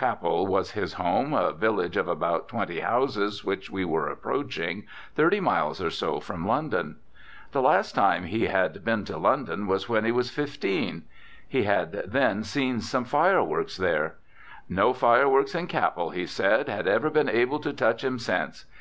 [0.00, 5.38] Capel was his home, a village of about twenty houses which we were approaching, thirty
[5.38, 6.96] miles or so from London.
[7.52, 8.48] The last time he
[8.82, 11.04] been to London was when he was fifteen.
[11.46, 14.16] He had then seen some fireworks there.
[14.68, 18.64] No fireworks in Capel, he said, had ever been able to touch him since.